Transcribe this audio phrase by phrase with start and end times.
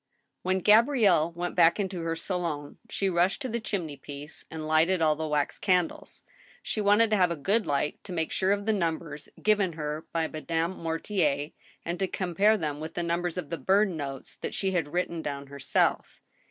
[0.41, 4.99] When Gabrielle went back into her saUm^ she rushed to the chiifiney piece and lighted
[4.99, 6.23] all the wax candles.
[6.63, 10.07] She wanted to have a good light to make sure of the numbers given her
[10.11, 11.51] by Madame Mortier,
[11.85, 14.91] and to compare them with the num bers of the burned notes that she had
[14.91, 16.19] written down herself.